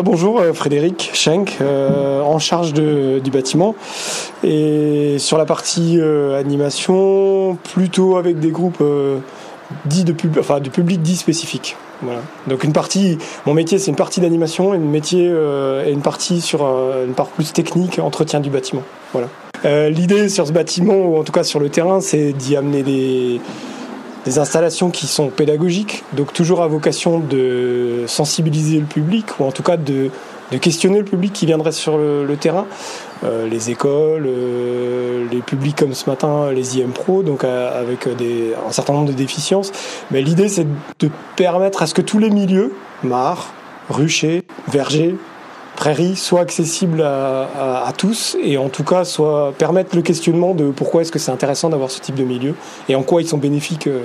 bonjour, 0.00 0.40
euh, 0.40 0.54
Frédéric 0.54 1.10
Schenk, 1.12 1.58
euh, 1.60 2.22
en 2.22 2.38
charge 2.38 2.72
du 2.72 3.30
bâtiment. 3.30 3.74
Et 4.42 5.16
sur 5.18 5.36
la 5.36 5.44
partie 5.44 5.98
euh, 6.00 6.40
animation, 6.40 7.58
plutôt 7.74 8.16
avec 8.16 8.38
des 8.40 8.50
groupes 8.50 8.82
dits 9.84 10.04
de 10.04 10.14
enfin, 10.38 10.60
du 10.60 10.70
public 10.70 11.02
dit 11.02 11.16
spécifique. 11.16 11.76
Donc 12.48 12.64
une 12.64 12.72
partie, 12.72 13.16
mon 13.46 13.54
métier 13.54 13.78
c'est 13.78 13.92
une 13.92 13.96
partie 13.96 14.20
d'animation 14.20 14.74
et 14.74 14.76
une 14.76 14.90
métier 14.90 15.24
et 15.24 15.92
une 15.92 16.02
partie 16.02 16.40
sur 16.40 16.62
une 16.64 17.14
part 17.14 17.28
plus 17.28 17.52
technique, 17.52 18.00
entretien 18.00 18.40
du 18.40 18.50
bâtiment. 18.50 18.82
Voilà. 19.12 19.28
L'idée 19.88 20.28
sur 20.28 20.44
ce 20.44 20.52
bâtiment 20.52 20.96
ou 20.96 21.16
en 21.16 21.22
tout 21.22 21.30
cas 21.30 21.44
sur 21.44 21.60
le 21.60 21.68
terrain, 21.68 22.00
c'est 22.00 22.32
d'y 22.32 22.56
amener 22.56 22.82
des 22.82 23.40
des 24.24 24.38
installations 24.38 24.90
qui 24.90 25.06
sont 25.06 25.28
pédagogiques, 25.28 26.04
donc 26.12 26.32
toujours 26.32 26.62
à 26.62 26.68
vocation 26.68 27.18
de 27.18 28.04
sensibiliser 28.06 28.78
le 28.78 28.86
public, 28.86 29.26
ou 29.40 29.44
en 29.44 29.52
tout 29.52 29.62
cas 29.62 29.76
de, 29.76 30.10
questionner 30.60 30.98
le 30.98 31.04
public 31.04 31.32
qui 31.32 31.46
viendrait 31.46 31.72
sur 31.72 31.96
le, 31.96 32.36
terrain, 32.38 32.66
euh, 33.24 33.48
les 33.48 33.70
écoles, 33.70 34.26
euh, 34.26 35.26
les 35.30 35.40
publics 35.40 35.76
comme 35.76 35.94
ce 35.94 36.08
matin, 36.10 36.52
les 36.52 36.78
IM 36.78 36.92
Pro, 36.92 37.22
donc 37.22 37.42
euh, 37.44 37.80
avec 37.80 38.06
un 38.06 38.70
certain 38.70 38.92
nombre 38.92 39.08
de 39.08 39.14
déficiences. 39.14 39.72
Mais 40.10 40.20
l'idée, 40.20 40.48
c'est 40.48 40.66
de 40.98 41.10
permettre 41.36 41.82
à 41.82 41.86
ce 41.86 41.94
que 41.94 42.02
tous 42.02 42.18
les 42.18 42.28
milieux, 42.28 42.74
mares, 43.02 43.52
ruchers, 43.88 44.44
vergers, 44.68 45.16
prairies 45.82 46.14
soient 46.14 46.42
accessibles 46.42 47.02
à, 47.02 47.84
à, 47.84 47.92
tous 47.92 48.36
et 48.40 48.56
en 48.56 48.68
tout 48.68 48.84
cas 48.84 49.04
soit 49.04 49.52
permettre 49.58 49.96
le 49.96 50.02
questionnement 50.02 50.54
de 50.54 50.70
pourquoi 50.70 51.02
est-ce 51.02 51.10
que 51.10 51.18
c'est 51.18 51.32
intéressant 51.32 51.70
d'avoir 51.70 51.90
ce 51.90 51.98
type 51.98 52.14
de 52.14 52.22
milieu 52.22 52.54
et 52.88 52.94
en 52.94 53.02
quoi 53.02 53.20
ils 53.20 53.26
sont 53.26 53.36
bénéfiques 53.36 53.88
euh, 53.88 54.04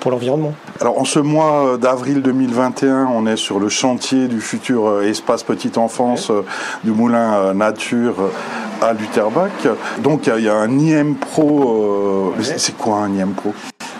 pour 0.00 0.10
l'environnement. 0.10 0.54
Alors 0.80 0.98
en 0.98 1.04
ce 1.04 1.18
mois 1.18 1.76
d'avril 1.76 2.22
2021, 2.22 3.08
on 3.12 3.26
est 3.26 3.36
sur 3.36 3.60
le 3.60 3.68
chantier 3.68 4.26
du 4.26 4.40
futur 4.40 4.86
euh, 4.86 5.02
espace 5.02 5.42
petite 5.42 5.76
enfance 5.76 6.30
euh, 6.30 6.46
du 6.82 6.92
Moulin 6.92 7.52
Nature 7.52 8.30
à 8.80 8.94
Lutherbach. 8.94 9.68
Donc 10.02 10.30
il 10.34 10.44
y, 10.44 10.48
a 10.48 10.54
un 10.54 10.78
IM 10.78 11.14
Pro. 11.14 12.32
C'est 12.40 12.78
quoi 12.78 13.00
un 13.00 13.14
IM 13.14 13.34
Pro 13.34 13.52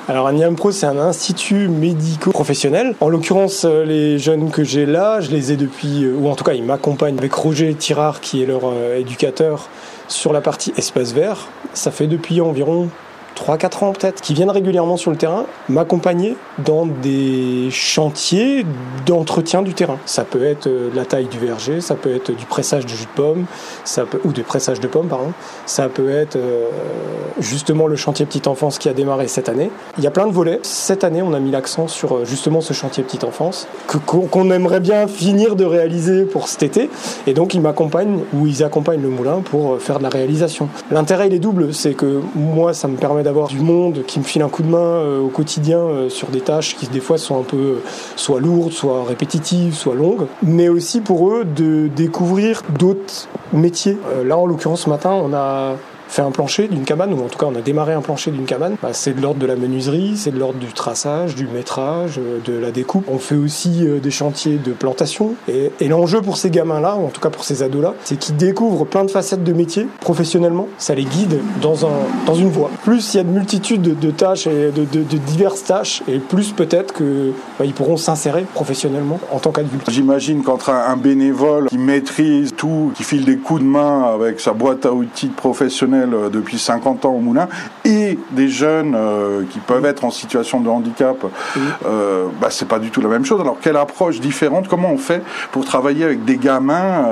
alors 0.08 0.26
un 0.26 0.34
IAM 0.34 0.56
Pro, 0.56 0.72
c'est 0.72 0.86
un 0.86 0.96
institut 0.96 1.68
médico-professionnel. 1.68 2.94
En 3.00 3.10
l'occurrence, 3.10 3.66
euh, 3.66 3.84
les 3.84 4.18
jeunes 4.18 4.50
que 4.50 4.64
j'ai 4.64 4.86
là, 4.86 5.20
je 5.20 5.30
les 5.30 5.52
ai 5.52 5.56
depuis, 5.56 6.04
euh, 6.04 6.14
ou 6.14 6.30
en 6.30 6.34
tout 6.34 6.44
cas 6.44 6.54
ils 6.54 6.64
m'accompagnent 6.64 7.18
avec 7.18 7.34
Roger 7.34 7.74
Tirard 7.74 8.22
qui 8.22 8.42
est 8.42 8.46
leur 8.46 8.62
euh, 8.64 8.98
éducateur 8.98 9.68
sur 10.08 10.32
la 10.32 10.40
partie 10.40 10.72
espace 10.78 11.12
vert. 11.12 11.48
Ça 11.74 11.90
fait 11.90 12.06
depuis 12.06 12.40
environ 12.40 12.88
3-4 13.38 13.84
ans 13.84 13.92
peut-être, 13.92 14.20
qui 14.20 14.34
viennent 14.34 14.50
régulièrement 14.50 14.96
sur 14.96 15.10
le 15.10 15.16
terrain 15.16 15.46
m'accompagner 15.68 16.36
dans 16.58 16.86
des 16.86 17.68
chantiers 17.70 18.64
d'entretien 19.06 19.62
du 19.62 19.74
terrain. 19.74 19.98
Ça 20.06 20.24
peut 20.24 20.44
être 20.44 20.66
euh, 20.66 20.90
la 20.94 21.04
taille 21.04 21.26
du 21.26 21.38
verger, 21.38 21.80
ça 21.80 21.94
peut 21.94 22.14
être 22.14 22.32
du 22.32 22.46
pressage 22.46 22.84
de 22.84 22.90
jus 22.90 23.04
de 23.04 23.10
pomme, 23.22 23.46
ça 23.84 24.04
ou 24.24 24.32
du 24.32 24.42
pressage 24.42 24.80
de 24.80 24.88
pomme, 24.88 25.08
pardon. 25.08 25.32
Ça 25.66 25.88
peut 25.88 26.10
être 26.10 26.36
euh, 26.36 26.68
justement 27.38 27.86
le 27.86 27.96
chantier 27.96 28.26
petite 28.26 28.46
enfance 28.46 28.78
qui 28.78 28.88
a 28.88 28.92
démarré 28.92 29.28
cette 29.28 29.48
année. 29.48 29.70
Il 29.98 30.04
y 30.04 30.06
a 30.06 30.10
plein 30.10 30.26
de 30.26 30.32
volets. 30.32 30.60
Cette 30.62 31.04
année, 31.04 31.22
on 31.22 31.32
a 31.32 31.38
mis 31.38 31.50
l'accent 31.50 31.88
sur 31.88 32.16
euh, 32.16 32.24
justement 32.24 32.60
ce 32.60 32.72
chantier 32.72 33.02
petite 33.02 33.24
enfance 33.24 33.68
qu'on 34.06 34.50
aimerait 34.50 34.80
bien 34.80 35.06
finir 35.06 35.56
de 35.56 35.64
réaliser 35.64 36.24
pour 36.24 36.48
cet 36.48 36.62
été. 36.62 36.90
Et 37.26 37.34
donc, 37.34 37.54
ils 37.54 37.60
m'accompagnent 37.60 38.20
ou 38.34 38.46
ils 38.46 38.62
accompagnent 38.62 39.02
le 39.02 39.08
moulin 39.08 39.40
pour 39.40 39.80
faire 39.80 39.98
de 39.98 40.02
la 40.02 40.08
réalisation. 40.08 40.68
L'intérêt, 40.90 41.28
il 41.28 41.34
est 41.34 41.38
double. 41.38 41.72
C'est 41.72 41.94
que 41.94 42.20
moi, 42.34 42.74
ça 42.74 42.88
me 42.88 42.96
permet 42.96 43.22
d'avoir 43.28 43.48
du 43.48 43.60
monde 43.60 44.04
qui 44.06 44.18
me 44.20 44.24
file 44.24 44.40
un 44.40 44.48
coup 44.48 44.62
de 44.62 44.70
main 44.70 44.78
euh, 44.78 45.20
au 45.20 45.28
quotidien 45.28 45.80
euh, 45.80 46.08
sur 46.08 46.28
des 46.28 46.40
tâches 46.40 46.76
qui 46.76 46.86
des 46.86 47.00
fois 47.00 47.18
sont 47.18 47.38
un 47.38 47.42
peu 47.42 47.56
euh, 47.56 47.82
soit 48.16 48.40
lourdes, 48.40 48.72
soit 48.72 49.04
répétitives, 49.04 49.74
soit 49.74 49.94
longues, 49.94 50.26
mais 50.42 50.70
aussi 50.70 51.02
pour 51.02 51.30
eux 51.30 51.44
de 51.44 51.88
découvrir 51.94 52.62
d'autres 52.78 53.28
métiers. 53.52 53.98
là, 54.24 54.38
en 54.38 54.46
l'occurrence, 54.46 54.84
ce 54.84 54.88
matin, 54.88 55.10
on 55.12 55.34
a 55.34 55.76
fait 56.08 56.22
un 56.22 56.30
plancher 56.30 56.68
d'une 56.68 56.84
cabane, 56.84 57.12
ou 57.12 57.24
en 57.24 57.28
tout 57.28 57.38
cas 57.38 57.46
on 57.46 57.54
a 57.54 57.60
démarré 57.60 57.92
un 57.92 58.00
plancher 58.00 58.30
d'une 58.30 58.44
cabane, 58.44 58.76
bah, 58.82 58.90
c'est 58.92 59.14
de 59.14 59.20
l'ordre 59.20 59.40
de 59.40 59.46
la 59.46 59.56
menuiserie, 59.56 60.16
c'est 60.16 60.30
de 60.30 60.38
l'ordre 60.38 60.58
du 60.58 60.72
traçage, 60.72 61.34
du 61.34 61.46
métrage, 61.46 62.18
euh, 62.18 62.38
de 62.44 62.58
la 62.58 62.70
découpe. 62.70 63.04
On 63.08 63.18
fait 63.18 63.36
aussi 63.36 63.86
euh, 63.86 63.98
des 63.98 64.10
chantiers 64.10 64.56
de 64.56 64.72
plantation. 64.72 65.34
Et, 65.48 65.70
l'enjeu 65.88 66.20
pour 66.20 66.36
ces 66.36 66.50
gamins-là, 66.50 66.96
ou 66.96 67.06
en 67.06 67.08
tout 67.08 67.20
cas 67.20 67.30
pour 67.30 67.44
ces 67.44 67.62
ados-là, 67.62 67.94
c'est 68.04 68.18
qu'ils 68.18 68.36
découvrent 68.36 68.84
plein 68.84 69.04
de 69.04 69.10
facettes 69.10 69.42
de 69.42 69.52
métier 69.54 69.86
professionnellement. 70.00 70.68
Ça 70.76 70.94
les 70.94 71.04
guide 71.04 71.40
dans, 71.62 71.86
un, 71.86 71.90
dans 72.26 72.34
une 72.34 72.50
voie. 72.50 72.70
Plus 72.84 73.14
il 73.14 73.16
y 73.16 73.20
a 73.20 73.24
de 73.24 73.30
multitudes 73.30 73.98
de, 73.98 74.10
tâches 74.10 74.46
et 74.46 74.70
de, 74.70 74.84
de, 74.84 75.16
diverses 75.16 75.64
tâches, 75.64 76.02
et 76.06 76.18
plus 76.18 76.52
peut-être 76.52 76.92
qu'ils 76.94 77.32
bah, 77.58 77.64
pourront 77.74 77.96
s'insérer 77.96 78.44
professionnellement 78.54 79.18
en 79.30 79.38
tant 79.38 79.50
qu'adultes. 79.50 79.90
J'imagine 79.90 80.42
qu'entre 80.42 80.70
un 80.70 80.96
bénévole 80.96 81.68
qui 81.68 81.78
maîtrise 81.78 82.54
tout, 82.56 82.92
qui 82.94 83.02
file 83.02 83.24
des 83.24 83.38
coups 83.38 83.60
de 83.60 83.66
main 83.66 84.14
avec 84.14 84.40
sa 84.40 84.52
boîte 84.52 84.84
à 84.84 84.92
outils 84.92 85.28
professionnelle, 85.28 85.97
euh, 86.00 86.28
depuis 86.28 86.58
50 86.58 87.04
ans 87.04 87.12
au 87.12 87.20
Moulin 87.20 87.48
et 87.84 88.18
des 88.32 88.48
jeunes 88.48 88.94
euh, 88.96 89.42
qui 89.50 89.58
peuvent 89.58 89.84
être 89.84 90.04
en 90.04 90.10
situation 90.10 90.60
de 90.60 90.68
handicap, 90.68 91.24
euh, 91.86 92.26
bah, 92.40 92.48
c'est 92.50 92.68
pas 92.68 92.78
du 92.78 92.90
tout 92.90 93.00
la 93.00 93.08
même 93.08 93.24
chose. 93.24 93.40
Alors 93.40 93.58
quelle 93.60 93.76
approche 93.76 94.20
différente? 94.20 94.68
Comment 94.68 94.90
on 94.90 94.98
fait 94.98 95.22
pour 95.52 95.64
travailler 95.64 96.04
avec 96.04 96.24
des 96.24 96.36
gamins 96.36 97.06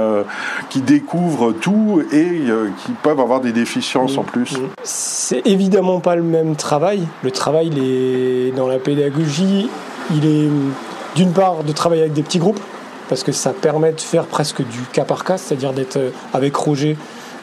qui 0.69 0.81
découvrent 0.81 1.53
tout 1.53 2.03
et 2.13 2.43
qui 2.85 2.93
peuvent 3.03 3.21
avoir 3.21 3.41
des 3.41 3.53
déficiences 3.53 4.19
en 4.19 4.23
plus? 4.23 4.57
C'est 4.83 5.47
évidemment 5.47 6.01
pas 6.01 6.17
le 6.17 6.23
même 6.23 6.57
travail. 6.57 7.07
Le 7.23 7.31
travail 7.31 7.71
est 7.79 8.55
dans 8.57 8.69
la 8.69 8.79
pédagogie, 8.79 9.69
il 10.15 10.27
est 10.27 10.49
d'une 11.15 11.33
part 11.33 11.65
de 11.65 11.73
travailler 11.73 12.03
avec 12.03 12.13
des 12.13 12.23
petits 12.23 12.39
groupes 12.39 12.61
parce 13.09 13.23
que 13.23 13.33
ça 13.33 13.53
permet 13.53 13.93
de 13.93 14.01
faire 14.01 14.25
presque 14.25 14.63
du 14.63 14.81
cas 14.93 15.05
par 15.05 15.25
cas, 15.25 15.39
c'est-à-dire 15.39 15.73
d'être 15.73 15.99
avec 16.35 16.55
Roger 16.57 16.97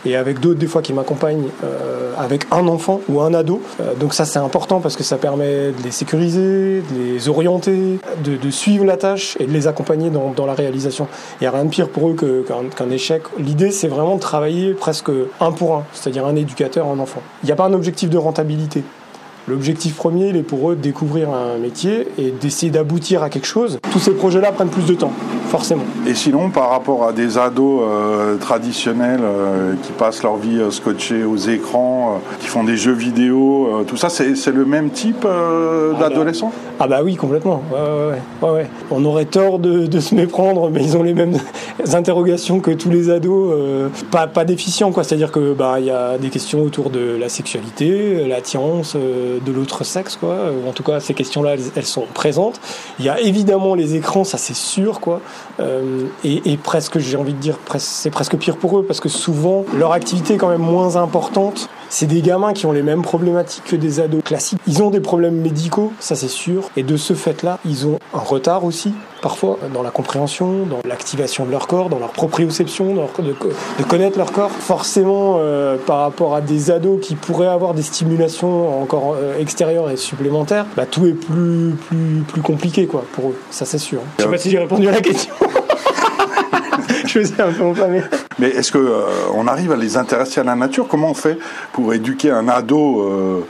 et 0.06 0.16
avec 0.16 0.40
d'autres 0.40 0.60
des 0.60 0.68
fois 0.68 0.82
qui 0.82 0.94
m'accompagnent 0.94 1.48
euh, 1.64 2.14
avec 2.18 2.46
un 2.52 2.68
enfant 2.68 3.02
ou 3.10 3.22
un 3.22 3.34
ado. 3.34 3.62
Euh, 3.80 3.94
donc 3.96 4.14
ça 4.14 4.26
c'est 4.26 4.40
important 4.40 4.80
parce 4.80 4.96
que 4.96 5.04
ça 5.04 5.18
permet 5.18 5.72
de 5.72 5.84
les 5.84 5.92
sécuriser, 5.92 6.82
de 6.82 6.96
les 6.96 7.30
orienter, 7.30 8.00
de, 8.24 8.50
suivre 8.50 8.86
la 8.86 8.98
tâche 8.98 9.36
et 9.40 9.46
de 9.46 9.52
les 9.52 9.68
accompagner 9.68 10.10
dans, 10.10 10.46
la 10.46 10.54
réalisation. 10.54 11.08
Il 11.40 11.44
n'y 11.44 11.48
a 11.48 11.52
rien 11.52 11.66
de 11.66 11.70
pire 11.70 11.90
pour 11.90 12.10
eux 12.10 12.16
qu'un 12.16 12.90
échec. 12.90 13.24
L'idée 13.40 13.72
c'est 13.72 13.88
vraiment 13.88 14.16
de 14.16 14.22
travailler 14.22 14.74
presque 14.74 15.10
un 15.40 15.52
pour 15.52 15.76
un, 15.76 15.84
c'est-à-dire 15.94 16.26
un 16.26 16.36
éducateur, 16.36 16.88
un 16.88 17.00
enfant. 17.00 17.22
Il 17.44 17.48
n'y 17.48 17.52
a 17.52 17.56
pas 17.56 17.66
un 17.66 17.74
objectif 17.74 18.10
de 18.10 18.18
rentabilité. 18.18 18.84
L'objectif 19.46 19.96
premier, 19.96 20.30
il 20.30 20.38
est 20.38 20.44
pour 20.44 20.72
eux 20.72 20.76
de 20.78 20.82
découvrir 20.82 21.30
un 21.32 21.58
métier 21.58 22.08
et 22.18 22.32
d'essayer 22.32 22.72
d'aboutir 22.72 23.24
à 23.24 23.30
quelque 23.30 23.46
chose. 23.46 23.80
Tous 23.92 24.00
ces 24.00 24.14
projets-là 24.14 24.54
prennent 24.54 24.70
plus 24.70 24.86
de 24.86 24.94
temps, 24.94 25.12
forcément. 25.54 25.84
Et 26.08 26.16
sinon, 26.16 26.50
par 26.50 26.72
rapport 26.72 27.06
à 27.06 27.14
des 27.14 27.38
ados 27.38 27.84
euh, 27.84 28.38
traditionnels 28.38 29.20
euh, 29.22 29.76
qui 29.84 29.92
passent 29.92 30.24
leur 30.24 30.36
vie 30.36 30.58
euh, 30.58 30.72
scotchés 30.72 31.24
aux 31.24 31.38
écrans, 31.38 32.20
qui 32.40 32.48
font 32.48 32.64
des 32.64 32.76
jeux 32.76 32.94
vidéo, 32.94 33.84
tout 33.86 33.96
ça, 33.96 34.10
c'est 34.10 34.52
le 34.52 34.66
même 34.66 34.90
type 34.90 35.28
ah 35.30 35.92
bah. 35.92 36.10
d'adolescents 36.10 36.52
ah, 36.80 36.88
bah, 36.88 37.02
oui, 37.04 37.16
complètement. 37.16 37.62
Ouais, 37.72 38.50
ouais, 38.50 38.68
On 38.90 39.06
aurait 39.06 39.26
tort 39.26 39.60
de, 39.60 40.00
se 40.00 40.16
méprendre, 40.16 40.72
mais 40.72 40.84
ils 40.84 40.98
ont 40.98 41.04
les 41.04 41.14
mêmes 41.14 41.38
interrogations 41.94 42.60
que 42.60 42.72
tous 42.72 42.90
les 42.90 43.12
ados, 43.12 43.54
pas, 44.10 44.26
pas 44.26 44.44
déficients, 44.44 44.92
quoi. 44.92 45.04
C'est-à-dire 45.04 45.32
que 45.32 45.54
bah 45.54 45.76
il 45.80 45.86
y 45.86 45.92
a 45.92 46.18
des 46.18 46.30
questions 46.30 46.64
autour 46.64 46.90
de 46.90 47.16
la 47.18 47.30
sexualité, 47.30 48.26
l'attirance 48.28 48.96
de 48.96 49.52
l'autre 49.52 49.84
sexe, 49.84 50.18
quoi. 50.18 50.36
En 50.68 50.72
tout 50.72 50.84
cas, 50.84 51.00
ces 51.00 51.14
questions-là, 51.14 51.56
elles, 51.76 51.86
sont 51.86 52.06
présentes. 52.12 52.60
Il 52.98 53.06
y 53.06 53.10
a 53.10 53.22
évidemment 53.22 53.76
les 53.76 53.96
écrans, 53.96 54.24
ça 54.24 54.40
c'est 54.40 54.56
sûr, 54.56 55.00
quoi. 55.00 55.22
Euh, 55.60 56.06
et, 56.24 56.58
presque, 56.58 57.00
j'ai 57.00 57.18
envie 57.18 57.34
de 57.34 57.40
dire, 57.40 57.60
c'est 57.78 58.10
presque 58.10 58.38
pire 58.38 58.58
pour 58.58 58.80
eux 58.80 58.84
parce 58.84 59.00
que 59.00 59.10
souvent 59.10 59.66
leur 59.76 59.92
activité 59.92 60.36
est 60.36 60.38
quand 60.38 60.50
même 60.50 60.62
moins 60.62 60.96
importante. 60.96 61.70
C'est 61.90 62.08
des 62.08 62.22
gamins 62.22 62.54
qui 62.54 62.66
ont 62.66 62.72
les 62.72 62.82
mêmes 62.82 63.04
problématiques 63.04 63.64
que 63.66 63.76
des 63.76 64.00
ados 64.00 64.24
classiques. 64.24 64.60
Ils 64.68 64.82
ont 64.82 64.90
des 64.90 65.00
problèmes 65.00 65.36
médicaux, 65.36 65.94
ça 66.00 66.16
c'est 66.16 66.28
sûr. 66.28 66.70
Et 66.76 66.84
de 66.84 66.98
ce 66.98 67.14
fait-là, 67.14 67.60
ils 67.66 67.86
ont 67.86 68.00
un 68.14 68.20
retard 68.20 68.66
aussi, 68.66 68.94
parfois, 69.24 69.58
dans 69.74 69.82
la 69.82 69.90
compréhension, 69.90 70.66
dans 70.66 70.82
l'activation 70.86 71.46
de 71.46 71.52
leur 71.52 71.66
corps, 71.66 71.88
dans 71.88 71.98
leur 71.98 72.12
proprioception, 72.12 72.94
de, 72.94 73.84
connaître 73.84 74.18
leur 74.18 74.34
corps. 74.34 74.52
Forcément, 74.52 75.38
euh, 75.40 75.78
par 75.78 76.00
rapport 76.00 76.36
à 76.36 76.42
des 76.42 76.70
ados 76.70 77.00
qui 77.02 77.16
pourraient 77.16 77.48
avoir 77.48 77.74
des 77.74 77.82
stimulations 77.82 78.84
encore 78.84 79.16
euh, 79.18 79.40
extérieures 79.40 79.90
et 79.90 79.96
supplémentaires, 79.96 80.66
bah, 80.76 80.86
tout 80.86 81.08
est 81.08 81.14
plus, 81.14 81.74
plus, 81.88 82.24
plus 82.28 82.42
compliqué 82.42 82.86
quoi, 82.86 83.06
pour 83.14 83.30
eux, 83.30 83.38
ça 83.50 83.66
c'est 83.66 83.78
sûr. 83.78 84.02
Je 84.20 84.24
sais 84.24 84.30
pas 84.30 84.38
si 84.38 84.50
j'ai 84.50 84.60
répondu 84.60 84.90
à 84.90 84.92
la 84.92 85.02
question. 85.02 85.34
je 87.06 87.20
me 87.20 87.24
suis 87.24 87.42
un 87.42 87.52
peu 87.52 87.64
enflammé. 87.64 88.02
Mais 88.40 88.50
est-ce 88.50 88.74
qu'on 88.74 88.80
euh, 88.80 89.48
arrive 89.48 89.72
à 89.72 89.78
les 89.78 89.96
intéresser 89.96 90.42
à 90.42 90.44
la 90.44 90.56
nature? 90.56 90.88
Comment 90.90 91.12
on 91.12 91.14
fait 91.14 91.38
pour 91.72 91.94
éduquer 91.94 92.32
un 92.32 92.50
ado 92.50 93.02
euh, 93.02 93.46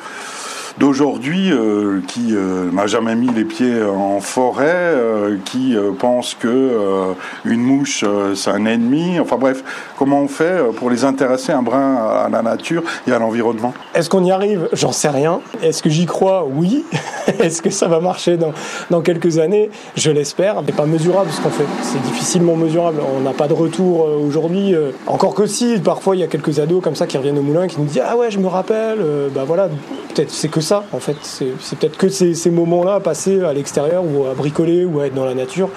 d'aujourd'hui 0.80 1.52
euh, 1.52 2.02
qui 2.08 2.30
euh, 2.32 2.72
n'a 2.72 2.88
jamais 2.88 3.16
mis 3.16 3.28
les 3.28 3.46
pieds 3.46 3.84
en 3.84 4.20
forêt, 4.20 4.66
euh, 4.68 5.38
qui 5.46 5.76
pense 6.00 6.34
que 6.34 7.14
une 7.46 7.62
mouche 7.62 8.06
c'est 8.36 8.50
un 8.50 8.66
ennemi. 8.66 9.20
Enfin 9.20 9.38
bref, 9.38 9.64
comment 9.98 10.22
on 10.22 10.28
fait 10.28 10.62
pour 10.78 10.90
les 10.90 11.06
intéresser 11.06 11.52
un 11.52 11.62
brin 11.62 11.96
à 11.96 12.30
la 12.30 12.42
nature 12.42 12.84
et 13.08 13.12
à 13.12 13.20
l'environnement? 13.20 13.74
Est-ce 13.94 14.10
qu'on 14.10 14.24
y 14.24 14.32
arrive? 14.32 14.70
J'en 14.74 14.92
sais 14.92 15.10
rien. 15.10 15.42
Est-ce 15.62 15.84
que 15.84 15.90
j'y 15.90 16.06
crois? 16.06 16.46
Oui. 16.50 16.84
Est-ce 17.40 17.62
que 17.62 17.70
ça 17.70 17.88
va 17.88 18.00
marcher 18.00 18.38
dans, 18.38 18.54
dans 18.90 19.02
quelques 19.02 19.38
années? 19.38 19.70
Je 19.96 20.12
l'espère. 20.12 20.62
C'est 20.66 20.76
pas 20.76 20.86
mesurable 20.86 21.30
ce 21.32 21.42
qu'on 21.42 21.50
fait. 21.50 21.66
C'est 21.82 22.02
difficilement 22.02 22.56
mesurable. 22.56 23.00
On 23.16 23.22
n'a 23.22 23.34
pas 23.34 23.48
de 23.48 23.54
retour 23.54 24.06
aujourd'hui. 24.06 24.76
Encore 25.08 25.34
que 25.34 25.46
si, 25.46 25.80
parfois 25.80 26.16
il 26.16 26.20
y 26.20 26.24
a 26.24 26.28
quelques 26.28 26.60
ados 26.60 26.82
comme 26.82 26.96
ça 26.96 27.08
qui 27.08 27.18
reviennent 27.18 27.38
au 27.38 27.44
moulin 27.44 27.68
qui 27.68 27.80
nous 27.80 27.86
disent 27.86 28.02
ah 28.06 28.18
ouais 28.18 28.32
je 28.32 28.40
me 28.40 28.48
rappelle. 28.48 29.00
bah 29.34 29.44
voilà, 29.46 29.70
peut-être 30.14 30.32
c'est 30.32 30.50
que 30.50 30.62
ça 30.64 30.84
en 30.92 31.00
fait. 31.00 31.18
C'est 31.22 31.78
peut-être 31.78 31.98
que 31.98 32.10
ces, 32.10 32.34
ces 32.34 32.50
moments-là 32.50 33.00
passés 33.00 33.42
à 33.42 33.54
l'extérieur 33.54 34.04
ou 34.04 34.26
à 34.26 34.34
bricoler 34.34 34.86
ou 34.86 35.00
à 35.00 35.08
être 35.08 35.14
dans 35.14 35.26
la 35.26 35.36
nature. 35.36 35.70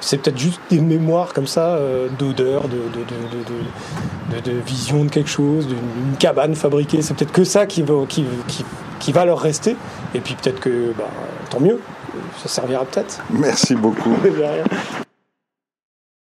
C'est 0.00 0.18
peut-être 0.18 0.38
juste 0.38 0.60
des 0.70 0.80
mémoires 0.80 1.32
comme 1.32 1.48
ça, 1.48 1.74
euh, 1.74 2.08
d'odeur, 2.18 2.68
de, 2.68 2.76
de, 2.76 4.36
de, 4.36 4.40
de, 4.40 4.60
vision 4.60 5.04
de 5.04 5.10
quelque 5.10 5.28
chose, 5.28 5.66
d'une 5.66 6.16
cabane 6.18 6.54
fabriquée. 6.54 7.02
C'est 7.02 7.14
peut-être 7.14 7.32
que 7.32 7.44
ça 7.44 7.66
qui 7.66 7.82
va, 7.82 7.94
qui, 8.08 8.24
qui, 8.46 8.64
qui, 9.00 9.12
va 9.12 9.24
leur 9.24 9.40
rester. 9.40 9.76
Et 10.14 10.20
puis 10.20 10.34
peut-être 10.34 10.60
que 10.60 10.92
bah, 10.96 11.08
tant 11.50 11.58
mieux, 11.58 11.80
ça 12.40 12.48
servira 12.48 12.84
peut-être. 12.84 13.20
Merci 13.30 13.74
beaucoup. 13.74 14.14